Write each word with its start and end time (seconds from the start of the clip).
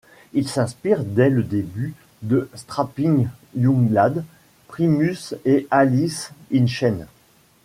Il 0.33 0.47
s'inspire 0.47 1.03
dès 1.03 1.29
le 1.29 1.43
début 1.43 1.93
de 2.23 2.49
Strapping 2.55 3.27
Young 3.55 3.91
Lad, 3.91 4.25
Primus 4.67 5.35
et 5.45 5.67
Alice 5.69 6.31
in 6.51 6.65
Chains. 6.65 7.05